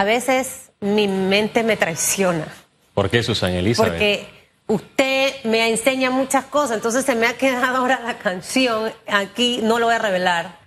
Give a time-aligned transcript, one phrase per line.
[0.00, 2.46] a veces mi mente me traiciona.
[2.94, 3.92] ¿Por qué, Susana Elizabeth?
[3.92, 4.26] Porque
[4.66, 9.78] usted me enseña muchas cosas, entonces se me ha quedado ahora la canción, aquí no
[9.78, 10.58] lo voy a revelar.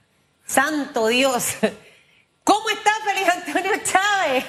[0.46, 1.56] Santo Dios.
[2.44, 4.46] ¿Cómo está Feliz Antonio Chávez?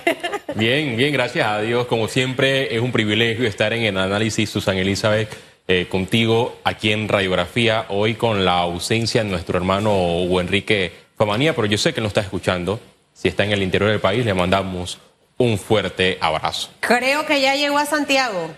[0.54, 1.86] Bien, bien, gracias a Dios.
[1.86, 5.34] Como siempre, es un privilegio estar en el análisis, Susana Elizabeth,
[5.66, 11.56] eh, contigo aquí en Radiografía, hoy con la ausencia de nuestro hermano Hugo Enrique Famanía,
[11.56, 12.80] pero yo sé que lo está escuchando.
[13.14, 14.98] Si está en el interior del país, le mandamos
[15.38, 16.68] un fuerte abrazo.
[16.80, 18.54] Creo que ya llegó a Santiago,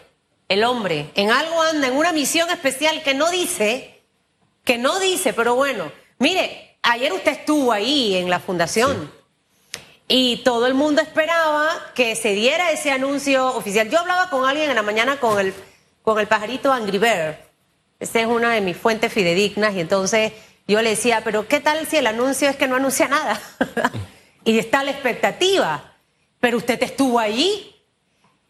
[0.48, 1.10] el hombre.
[1.14, 4.00] En algo anda, en una misión especial que no dice,
[4.64, 9.12] que no dice, pero bueno, mire, ayer usted estuvo ahí en la fundación.
[10.08, 13.90] Y todo el mundo esperaba que se diera ese anuncio oficial.
[13.90, 15.52] Yo hablaba con alguien en la mañana con el,
[16.02, 17.44] con el pajarito Angry Bear.
[18.00, 19.74] Esa es una de mis fuentes fidedignas.
[19.74, 20.32] Y entonces
[20.66, 23.40] yo le decía, pero ¿qué tal si el anuncio es que no anuncia nada?
[24.46, 25.92] y está la expectativa.
[26.40, 27.74] Pero usted estuvo y,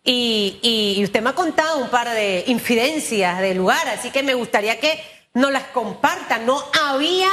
[0.04, 4.78] y, usted me ha contado un par de infidencias del lugar, así que me gustaría
[4.78, 5.00] que
[5.34, 6.38] nos las comparta.
[6.38, 7.28] No había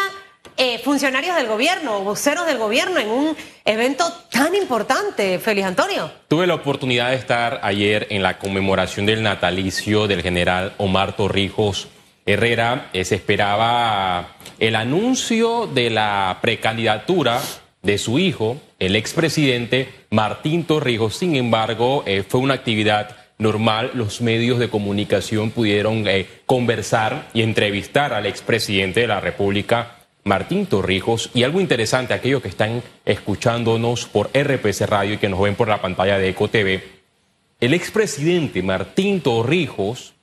[0.58, 6.10] eh, funcionarios del gobierno, voceros del gobierno en un evento tan importante, Félix Antonio.
[6.30, 11.90] Tuve la oportunidad de estar ayer en la conmemoración del natalicio del general Omar Torrijos
[12.26, 12.90] Herrera.
[12.94, 17.42] Eh, se esperaba el anuncio de la precandidatura
[17.84, 21.16] de su hijo, el expresidente Martín Torrijos.
[21.16, 23.92] Sin embargo, eh, fue una actividad normal.
[23.94, 26.06] Los medios de comunicación pudieron
[26.46, 31.30] conversar y entrevistar al expresidente de la República Martín Torrijos.
[31.34, 35.68] Y algo interesante, aquellos que están escuchándonos por RPC Radio y que nos ven por
[35.68, 36.84] la pantalla de Eco TV,
[37.60, 40.14] el expresidente Martín Torrijos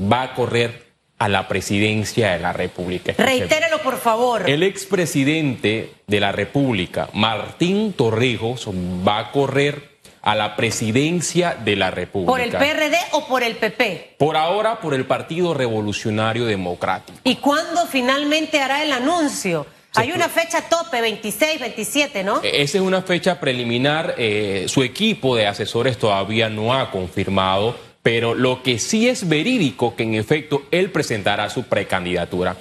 [0.00, 0.83] va a correr
[1.18, 3.14] a la presidencia de la República.
[3.16, 4.48] Reitérelo, por favor.
[4.48, 11.90] El expresidente de la República, Martín Torrijos, va a correr a la presidencia de la
[11.90, 12.32] República.
[12.32, 14.16] ¿Por el PRD o por el PP?
[14.18, 17.18] Por ahora, por el Partido Revolucionario Democrático.
[17.24, 19.66] ¿Y cuándo finalmente hará el anuncio?
[19.96, 22.42] Hay una fecha tope, 26, 27, ¿no?
[22.42, 24.14] E-, esa es una fecha preliminar.
[24.18, 29.96] Eh, su equipo de asesores todavía no ha confirmado, pero lo que sí es verídico
[29.96, 32.54] que en efecto él presentará su precandidatura.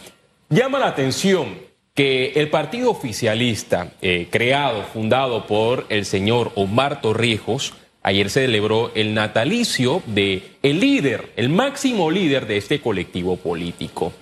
[0.47, 1.57] Llama la atención
[1.93, 7.73] que el partido oficialista, eh, creado, fundado por el señor Omar Torrijos,
[8.03, 14.13] ayer se celebró el natalicio de el líder, el máximo líder de este colectivo político.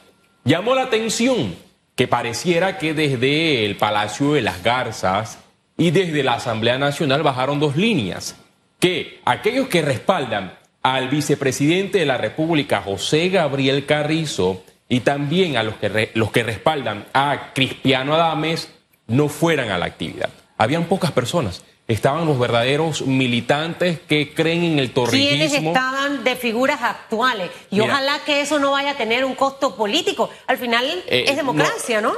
[0.43, 1.53] Llamó la atención
[1.95, 5.37] que pareciera que desde el Palacio de las Garzas
[5.77, 8.35] y desde la Asamblea Nacional bajaron dos líneas,
[8.79, 15.63] que aquellos que respaldan al vicepresidente de la República, José Gabriel Carrizo, y también a
[15.63, 18.69] los que, los que respaldan a Cristiano Adames
[19.07, 20.29] no fueran a la actividad.
[20.57, 21.63] Habían pocas personas.
[21.87, 25.29] Estaban los verdaderos militantes que creen en el torrijismo.
[25.29, 27.51] ¿Quiénes estaban de figuras actuales?
[27.69, 30.29] Y ojalá que eso no vaya a tener un costo político.
[30.47, 32.13] Al final eh, es democracia, ¿no?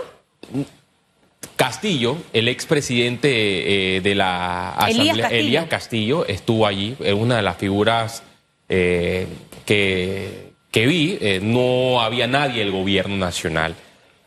[1.56, 6.26] Castillo, el expresidente eh, de la Asamblea, Elías Castillo.
[6.26, 8.24] estuvo allí, es una de las figuras
[8.70, 9.28] eh,
[9.66, 13.76] que que vi, eh, no había nadie del gobierno nacional,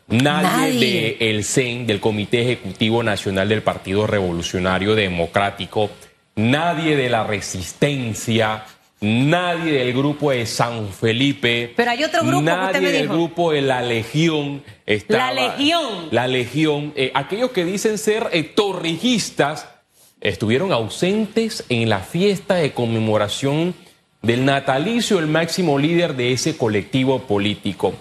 [0.07, 5.89] nadie, del CEN, del Comité Ejecutivo Nacional del Partido Revolucionario Democrático,
[6.37, 8.63] nadie de la Resistencia,
[9.01, 11.73] nadie del grupo de San Felipe.
[11.75, 14.63] Pero hay otro grupo nadie que usted del grupo de la Legión.
[15.09, 16.07] la Legión.
[16.11, 16.93] La Legión.
[16.95, 19.67] Eh, aquellos que dicen ser torrijistas
[20.21, 23.75] estuvieron ausentes en la fiesta de conmemoración
[24.21, 27.93] del natalicio el máximo líder de ese colectivo político.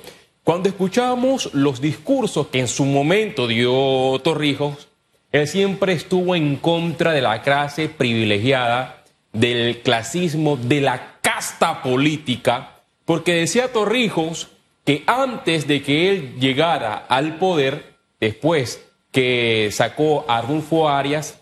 [0.44, 4.88] Cuando escuchamos los discursos que en su momento dio Torrijos,
[5.32, 12.81] él siempre estuvo en contra de la clase privilegiada, del clasismo, de la casta política,
[13.05, 14.49] porque decía Torrijos
[14.84, 21.41] que antes de que él llegara al poder, después que sacó a Arnulfo Arias,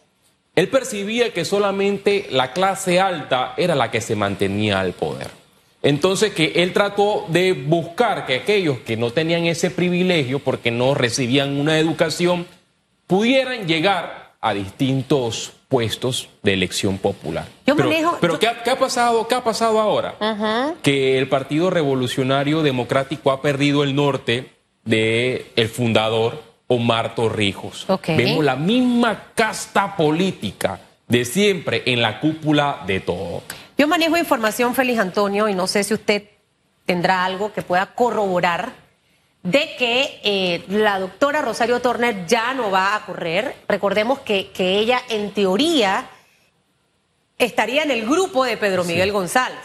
[0.57, 5.31] él percibía que solamente la clase alta era la que se mantenía al poder.
[5.83, 10.95] Entonces que él trató de buscar que aquellos que no tenían ese privilegio porque no
[10.95, 12.47] recibían una educación
[13.07, 17.47] pudieran llegar a distintos puestos de elección popular.
[18.21, 20.15] pero, ¿qué, ha, pasado, ¿qué ha pasado ahora?
[20.83, 24.53] Que el Partido Revolucionario Democrático ha perdido el norte
[24.85, 27.87] del el fundador Omar Torrijos.
[28.07, 33.43] Vemos la misma casta política de siempre en la cúpula de todo.
[33.77, 36.25] Yo manejo información, Félix Antonio, y no sé si usted
[36.87, 38.73] tendrá algo que pueda corroborar
[39.43, 43.57] de que eh, la doctora Rosario Torner ya no va a correr.
[43.69, 46.09] Recordemos que, que ella, en teoría,
[47.39, 49.59] estaría en el grupo de Pedro Miguel González.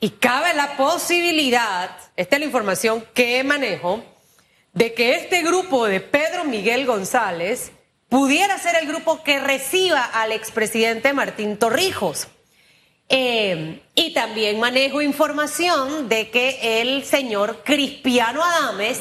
[0.00, 4.02] Y cabe la posibilidad, esta es la información que manejo,
[4.76, 7.72] de que este grupo de Pedro Miguel González
[8.10, 12.28] pudiera ser el grupo que reciba al expresidente Martín Torrijos.
[13.08, 19.00] Eh, y también manejo información de que el señor Cristiano Adames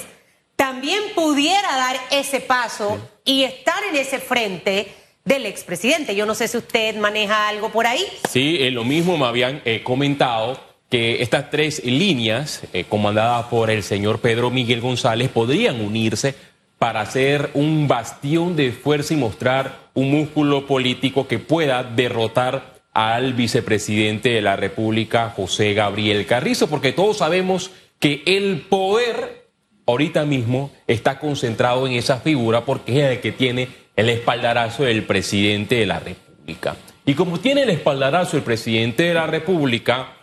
[0.55, 4.93] también pudiera dar ese paso y estar en ese frente
[5.25, 6.15] del expresidente.
[6.15, 8.05] Yo no sé si usted maneja algo por ahí.
[8.29, 10.57] Sí, eh, lo mismo me habían eh, comentado
[10.89, 16.35] que estas tres líneas, comandadas por el señor Pedro Miguel González, podrían unirse
[16.77, 23.33] para hacer un bastión de fuerza y mostrar un músculo político que pueda derrotar al
[23.33, 29.49] vicepresidente de la República, José Gabriel Carrizo, porque todos sabemos que el poder
[29.85, 35.03] ahorita mismo está concentrado en esa figura porque es el que tiene el espaldarazo del
[35.03, 36.75] presidente de la República.
[37.05, 40.14] Y como tiene el espaldarazo el presidente de la República,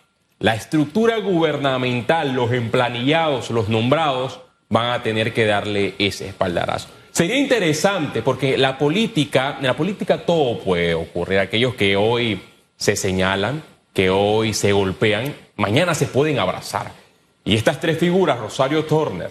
[0.43, 6.89] la estructura gubernamental, los emplanillados, los nombrados, van a tener que darle ese espaldarazo.
[7.13, 11.39] Sería interesante porque la política, en la política todo puede ocurrir.
[11.39, 12.43] Aquellos que hoy
[12.77, 13.63] se señalan,
[13.95, 16.91] que hoy se golpean, mañana se pueden abrazar.
[17.45, 19.31] Y estas tres figuras, Rosario Turner,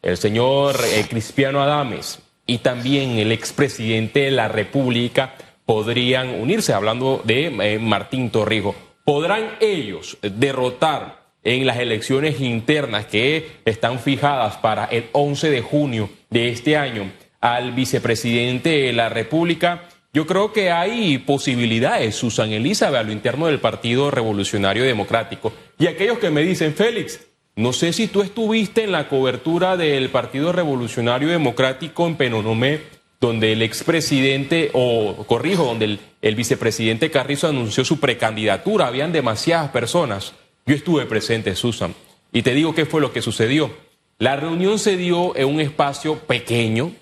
[0.00, 5.34] el señor eh, Cristiano Adames y también el expresidente de la República,
[5.66, 8.85] podrían unirse, hablando de eh, Martín Torrijos.
[9.06, 16.10] ¿Podrán ellos derrotar en las elecciones internas que están fijadas para el 11 de junio
[16.28, 19.84] de este año al vicepresidente de la República?
[20.12, 25.52] Yo creo que hay posibilidades, Susan Elizabeth, a lo interno del Partido Revolucionario Democrático.
[25.78, 27.20] Y aquellos que me dicen, Félix,
[27.54, 32.80] no sé si tú estuviste en la cobertura del Partido Revolucionario Democrático en Penonomé,
[33.20, 38.86] donde el expresidente, o corrijo, donde el, vicepresidente Carrizo anunció su precandidatura.
[38.86, 40.34] Habían demasiadas personas.
[40.66, 41.94] Yo estuve presente, Susan.
[42.32, 43.70] Y te digo qué fue lo que sucedió.
[44.18, 46.92] La reunión se dio en un espacio pequeño,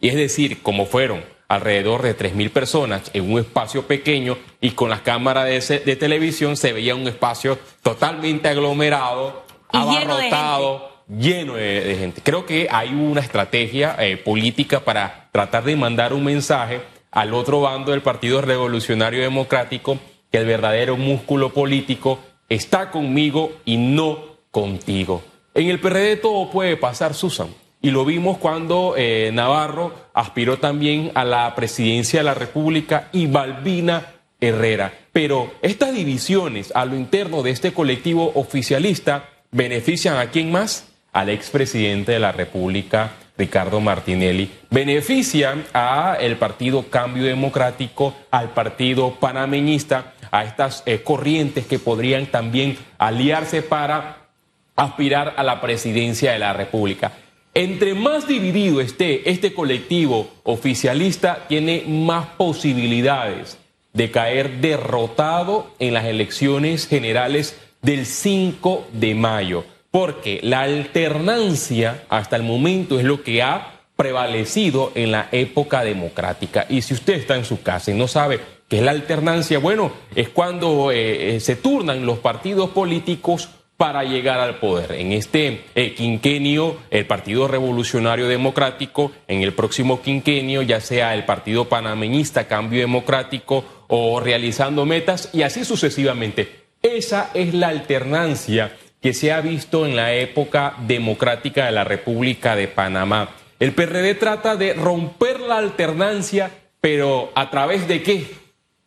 [0.00, 4.88] y es decir, como fueron alrededor de 3.000 personas en un espacio pequeño y con
[4.88, 12.20] las cámaras de, televisión se veía un espacio totalmente aglomerado, abarrotado, lleno de, gente.
[12.22, 16.80] Creo que hay una estrategia eh, política para tratar de mandar un mensaje
[17.10, 19.98] al otro bando del Partido Revolucionario Democrático
[20.30, 25.22] que el verdadero músculo político está conmigo y no contigo.
[25.54, 27.48] En el PRD todo puede pasar, Susan.
[27.82, 33.26] Y lo vimos cuando eh, Navarro aspiró también a la presidencia de la República y
[33.26, 34.92] Balbina Herrera.
[35.12, 40.89] Pero estas divisiones a lo interno de este colectivo oficialista benefician a quién más?
[41.12, 44.50] Al expresidente de la República, Ricardo Martinelli.
[44.70, 52.26] Benefician a el Partido Cambio Democrático, al Partido Panameñista, a estas eh, corrientes que podrían
[52.26, 54.28] también aliarse para
[54.76, 57.12] aspirar a la presidencia de la República.
[57.54, 63.58] Entre más dividido esté este colectivo oficialista, tiene más posibilidades
[63.92, 72.36] de caer derrotado en las elecciones generales del 5 de mayo, porque la alternancia hasta
[72.36, 76.66] el momento es lo que ha prevalecido en la época democrática.
[76.68, 79.92] Y si usted está en su casa y no sabe qué es la alternancia, bueno,
[80.14, 84.92] es cuando eh, eh, se turnan los partidos políticos para llegar al poder.
[84.92, 91.24] En este eh, quinquenio, el Partido Revolucionario Democrático, en el próximo quinquenio, ya sea el
[91.24, 96.60] Partido Panameñista Cambio Democrático o realizando metas y así sucesivamente.
[96.82, 102.54] Esa es la alternancia que se ha visto en la época democrática de la República
[102.56, 103.30] de Panamá.
[103.58, 108.26] El PRD trata de romper la alternancia, pero ¿a través de qué?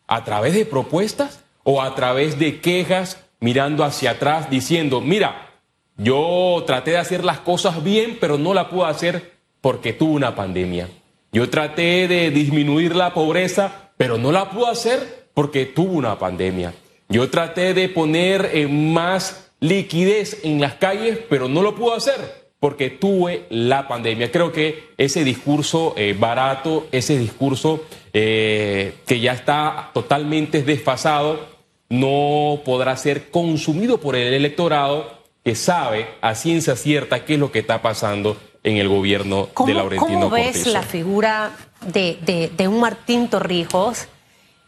[0.08, 5.50] ¿A través de propuestas o a través de quejas mirando hacia atrás diciendo, mira,
[5.98, 10.36] yo traté de hacer las cosas bien, pero no la pude hacer porque tuve una
[10.36, 10.90] pandemia.
[11.32, 16.74] Yo traté de disminuir la pobreza, pero no la pude hacer porque tuve una pandemia.
[17.10, 22.44] Yo traté de poner eh, más liquidez en las calles, pero no lo pude hacer
[22.60, 24.32] porque tuve la pandemia.
[24.32, 31.48] Creo que ese discurso eh, barato, ese discurso eh, que ya está totalmente desfasado,
[31.90, 37.52] no podrá ser consumido por el electorado que sabe a ciencia cierta qué es lo
[37.52, 41.52] que está pasando en el gobierno de Laurentino ¿Cómo ves la figura
[41.82, 44.08] de, un Martín Torrijos?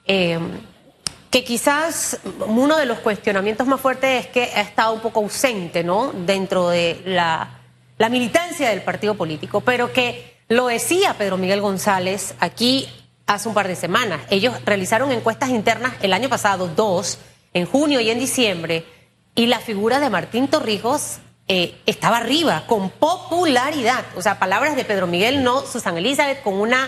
[0.06, 0.38] Eh,
[1.36, 5.84] que quizás uno de los cuestionamientos más fuertes es que ha estado un poco ausente,
[5.84, 6.14] ¿no?
[6.14, 7.60] Dentro de la,
[8.10, 12.88] militancia del partido político, pero que lo decía Pedro Miguel González aquí
[13.26, 14.22] hace un par de semanas.
[14.30, 17.18] Ellos realizaron encuestas internas el año pasado, dos,
[17.54, 18.86] en junio y en diciembre,
[19.36, 21.18] y la figura de Martín Torrijos
[21.50, 24.06] eh, estaba arriba, con popularidad.
[24.16, 26.88] O sea, palabras de Pedro Miguel, no Susan Elizabeth, con una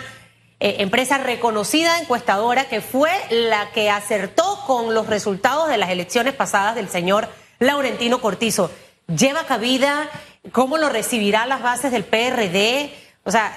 [0.60, 6.34] eh, empresa reconocida encuestadora que fue la que acertó con los resultados de las elecciones
[6.34, 8.72] pasadas del señor Laurentino Cortizo.
[9.08, 10.10] ¿Lleva cabida?
[10.52, 12.92] ¿Cómo lo recibirá las bases del PRD?
[13.24, 13.56] O sea,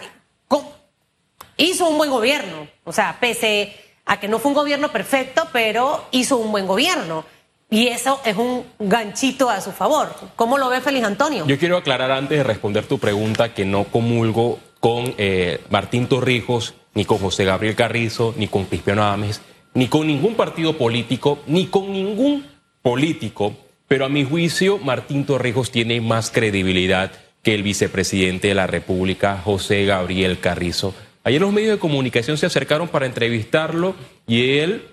[1.60, 2.68] hizo un buen gobierno.
[2.84, 3.74] O sea, pese
[4.06, 7.24] a que no fue un gobierno perfecto, pero hizo un buen gobierno.
[7.70, 10.12] Y eso es un ganchito a su favor.
[10.34, 11.46] ¿Cómo lo ve Félix Antonio?
[11.46, 16.74] Yo quiero aclarar antes de responder tu pregunta que no comulgo con eh, Martín Torrijos,
[16.94, 19.40] ni con José Gabriel Carrizo, ni con Cristiano Adames,
[19.74, 22.46] ni con ningún partido político, ni con ningún
[22.82, 23.54] político.
[23.88, 29.40] Pero a mi juicio, Martín Torrijos tiene más credibilidad que el vicepresidente de la República,
[29.42, 30.94] José Gabriel Carrizo.
[31.24, 33.94] Ayer los medios de comunicación se acercaron para entrevistarlo
[34.26, 34.84] y él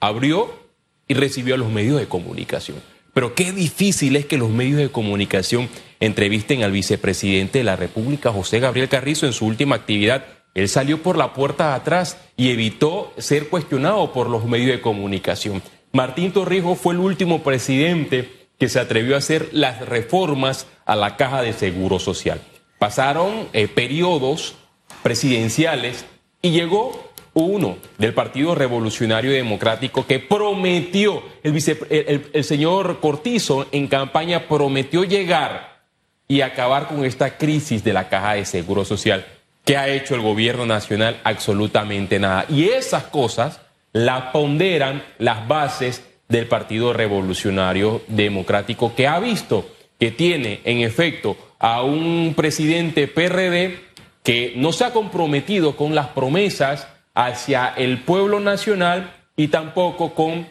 [0.00, 0.62] abrió
[1.08, 2.78] y recibió a los medios de comunicación.
[3.14, 5.68] Pero qué difícil es que los medios de comunicación
[6.00, 10.24] entrevisten al vicepresidente de la República, José Gabriel Carrizo, en su última actividad.
[10.54, 14.80] Él salió por la puerta de atrás y evitó ser cuestionado por los medios de
[14.80, 15.62] comunicación.
[15.92, 21.16] Martín Torrijos fue el último presidente que se atrevió a hacer las reformas a la
[21.16, 22.40] caja de seguro social.
[22.78, 24.54] Pasaron eh, periodos
[25.02, 26.04] presidenciales
[26.42, 34.46] y llegó uno del Partido Revolucionario Democrático que prometió, el, el, señor Cortizo en campaña
[34.48, 35.82] prometió llegar
[36.28, 39.24] y acabar con esta crisis de la caja de seguro social.
[39.64, 41.20] ¿Qué ha hecho el gobierno nacional?
[41.22, 42.46] Absolutamente nada.
[42.48, 43.60] Y esas cosas
[43.92, 49.66] las ponderan las bases del Partido Revolucionario Democrático que ha visto
[50.00, 53.78] que tiene en efecto a un presidente PRD
[54.24, 60.48] que no se ha comprometido con las promesas hacia el pueblo nacional y tampoco con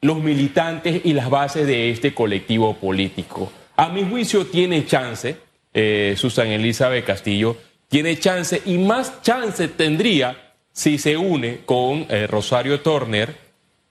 [0.00, 3.50] los militantes y las bases de este colectivo político.
[3.76, 5.36] A mi juicio tiene chance,
[5.72, 7.56] eh, Susan Elizabeth Castillo,
[7.88, 13.36] tiene chance y más chance tendría si se une con eh, Rosario Turner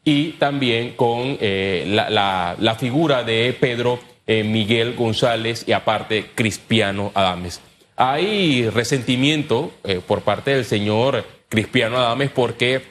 [0.04, 7.62] y también con eh, la, figura de Pedro Miguel González y aparte Cristiano Adames.
[7.98, 9.72] Hay resentimiento
[10.08, 12.82] por parte del señor Cristiano Adames porque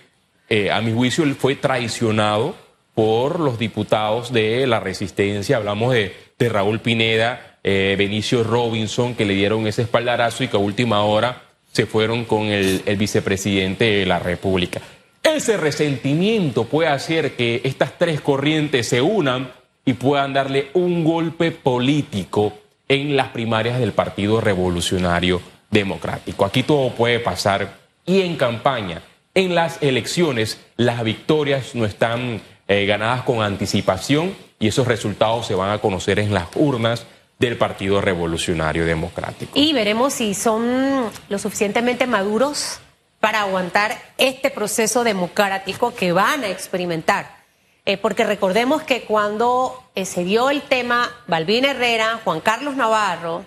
[0.55, 2.55] eh, a mi juicio él fue traicionado
[2.95, 5.57] por los diputados de la resistencia.
[5.57, 10.61] Hablamos de, Raúl Pineda, eh, Benicio Robinson, que le dieron ese espaldarazo y que a
[10.61, 11.43] última hora
[11.73, 14.81] se fueron con el, vicepresidente de la República.
[15.23, 19.53] Ese resentimiento puede hacer que estas tres corrientes se unan
[19.85, 22.53] y puedan darle un golpe político
[22.89, 25.41] en las primarias del Partido Revolucionario
[25.71, 26.45] Democrático.
[26.45, 29.03] Aquí todo puede pasar y en campaña.
[29.35, 35.55] En las elecciones las victorias no están eh, ganadas con anticipación y esos resultados se
[35.55, 37.07] van a conocer en las urnas
[37.43, 39.51] del Partido Revolucionario Democrático.
[39.59, 42.79] Y veremos si son lo suficientemente maduros
[43.19, 47.43] para aguantar este proceso democrático que van a experimentar.
[47.85, 53.45] Eh, porque recordemos que cuando eh, se dio el tema Balbín Herrera, Juan Carlos Navarro,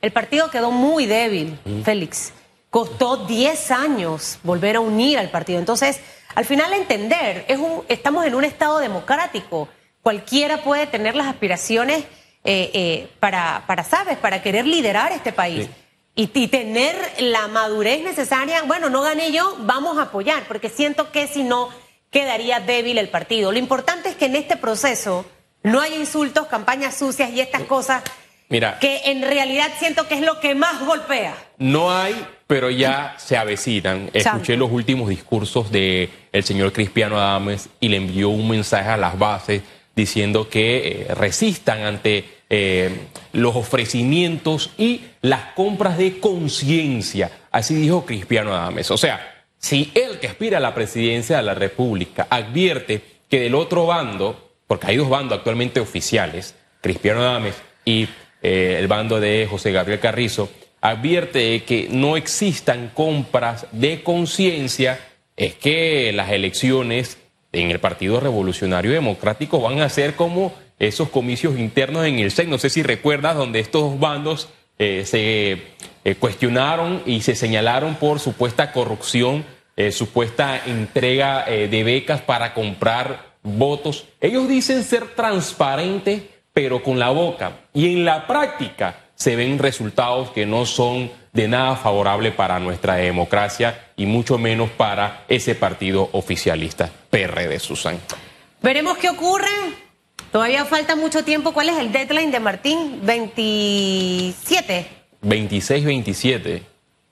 [0.00, 2.32] el partido quedó muy débil, Félix.
[2.70, 5.58] Costó 10 años volver a unir al partido.
[5.58, 6.00] Entonces,
[6.34, 9.68] al final entender, es un, estamos en un Estado democrático.
[10.02, 12.04] Cualquiera puede tener las aspiraciones
[12.44, 15.68] eh, eh, para, para, ¿sabes?, para querer liderar este país.
[16.14, 21.10] Y, y, tener la madurez necesaria, bueno, no gané yo, vamos a apoyar, porque siento
[21.10, 21.70] que si no,
[22.10, 23.50] quedaría débil el partido.
[23.50, 25.26] Lo importante es que en este proceso
[25.64, 28.04] no hay insultos, campañas sucias y estas cosas
[28.48, 31.34] Mira, que en realidad siento que es lo que más golpea.
[31.58, 32.14] No hay,
[32.46, 34.10] pero ya se avecinan.
[34.12, 38.96] Escuché los últimos discursos del el señor Cristiano Adames y le envió un mensaje a
[38.96, 39.62] las bases
[39.94, 42.90] diciendo que eh, resistan ante eh,
[43.32, 47.30] los ofrecimientos y las compras de conciencia.
[47.50, 48.90] Así dijo Cristiano Adames.
[48.90, 53.54] O sea, si él que aspira a la presidencia de la República advierte que del
[53.54, 58.08] otro bando, porque hay dos bandos actualmente oficiales, Cristiano Adames y
[58.42, 65.00] eh, el bando de José Gabriel Carrizo, advierte que no existan compras de conciencia,
[65.34, 67.16] es que las elecciones
[67.54, 72.48] en el Partido Revolucionario Democrático van a ser como esos comicios internos en el SEC.
[72.48, 75.62] No sé si recuerdas donde estos bandos eh, se
[76.04, 79.44] eh, cuestionaron y se señalaron por supuesta corrupción,
[79.90, 84.04] supuesta entrega de becas para comprar votos.
[84.20, 86.22] Ellos dicen ser transparentes
[86.54, 87.52] pero con la boca.
[87.74, 92.94] Y en la práctica se ven resultados que no son de nada favorable para nuestra
[92.94, 98.00] democracia y mucho menos para ese partido oficialista, PRD, Susan.
[98.60, 99.46] Veremos qué ocurre.
[100.32, 101.52] Todavía falta mucho tiempo.
[101.52, 102.98] ¿Cuál es el deadline de Martín?
[103.02, 104.86] 27.
[105.22, 106.62] 26-27.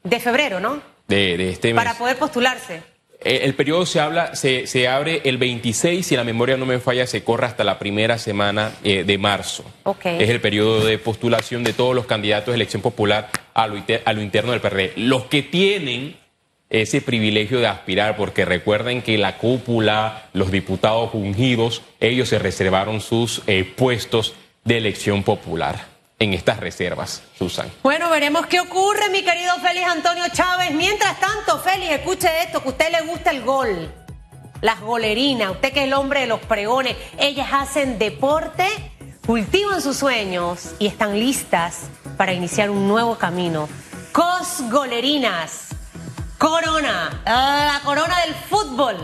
[0.03, 0.83] De febrero, ¿no?
[1.07, 1.85] De, de este mes.
[1.85, 2.83] Para poder postularse.
[3.21, 6.81] Eh, el periodo se, habla, se, se, abre el 26, si la memoria no me
[6.81, 9.65] falla, se corre hasta la primera semana eh, de marzo.
[9.85, 10.21] Okay.
[10.21, 14.13] Es el periodo de postulación de todos los candidatos de elección popular a lo, a
[14.13, 14.95] lo interno del PRD.
[14.97, 16.17] Los que tienen
[16.73, 23.01] ese privilegio de aspirar, porque recuerden que la cúpula, los diputados ungidos, ellos se reservaron
[23.03, 25.87] sus eh, puestos de elección popular
[26.19, 27.71] en estas reservas, Susan.
[27.83, 30.73] Bueno, veremos qué ocurre, mi querido Félix Antonio Chávez.
[30.73, 33.93] Mientras tanto, Félix, escuche esto, que a usted le gusta el gol.
[34.63, 38.67] Las golerinas, usted que es el hombre de los pregones, ellas hacen deporte,
[39.27, 41.83] cultivan sus sueños y están listas
[42.17, 43.69] para iniciar un nuevo camino.
[44.13, 45.72] Cos Golerinas,
[46.43, 48.97] Corona, la corona del fútbol.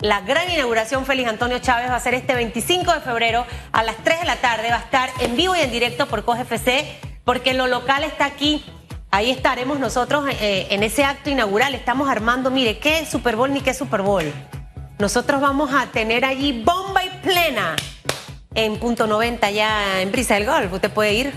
[0.00, 3.96] La gran inauguración Félix Antonio Chávez va a ser este 25 de febrero a las
[3.96, 4.70] 3 de la tarde.
[4.70, 6.86] Va a estar en vivo y en directo por COGFC
[7.22, 8.64] porque lo local está aquí.
[9.10, 11.74] Ahí estaremos nosotros eh, en ese acto inaugural.
[11.74, 14.32] Estamos armando, mire, qué Super Bowl ni qué Super Bowl.
[14.98, 17.76] Nosotros vamos a tener allí bomba y plena
[18.54, 20.72] en punto 90 ya en Brisa del Golf.
[20.72, 21.34] Usted puede ir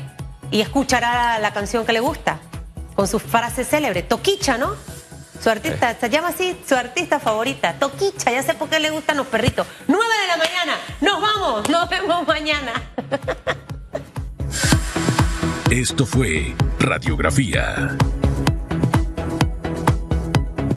[0.51, 2.39] y escuchará la canción que le gusta
[2.95, 4.03] con su frase célebre.
[4.03, 4.98] Toquicha, ¿no?
[5.41, 9.17] Su artista, se llama así, su artista favorita, Toquicha, ya sé por qué le gustan
[9.17, 9.65] los perritos.
[9.87, 12.73] 9 de la mañana, nos vamos, nos vemos mañana.
[15.71, 17.95] Esto fue Radiografía